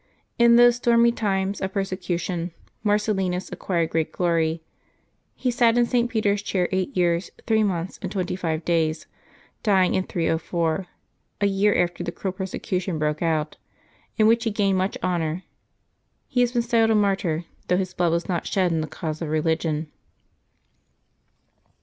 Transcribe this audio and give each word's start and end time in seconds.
In 0.39 0.55
those 0.55 0.77
stormy 0.77 1.11
times 1.11 1.61
of 1.61 1.73
persecution 1.73 2.53
Marcellinus 2.83 3.51
acquired 3.51 3.91
great 3.91 4.11
glory. 4.11 4.63
He 5.35 5.51
sat 5.51 5.77
in 5.77 5.85
St. 5.85 6.09
Peter's 6.09 6.41
chair 6.41 6.67
eight 6.71 6.97
years, 6.97 7.29
three 7.45 7.61
months, 7.63 7.99
and 8.01 8.11
twenty 8.11 8.35
five 8.35 8.65
days, 8.65 9.05
dying 9.61 9.93
in 9.93 10.05
304, 10.05 10.87
a 11.41 11.45
year 11.45 11.79
after 11.79 12.03
the 12.03 12.11
cruel 12.11 12.31
persecution 12.31 12.97
broke 12.97 13.21
out, 13.21 13.57
in 14.17 14.25
which 14.25 14.43
he 14.45 14.49
gained 14.49 14.79
much 14.79 14.97
honor. 15.03 15.43
He 16.27 16.39
has 16.41 16.51
been 16.53 16.63
styled 16.63 16.89
a 16.89 16.95
martyr, 16.95 17.45
though 17.67 17.77
his 17.77 17.93
blood 17.93 18.11
was 18.11 18.27
not 18.27 18.47
shed 18.47 18.71
in 18.71 18.81
the 18.81 18.87
cause 18.87 19.21
of 19.21 19.29
religion. 19.29 19.91